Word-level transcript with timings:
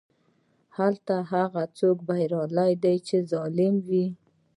هلته 0.77 1.15
هغه 1.33 1.63
څوک 1.77 1.97
بریالی 2.07 2.73
دی 2.83 2.95
چې 3.07 3.17
ظالم 3.31 3.75
وي. 3.87 4.05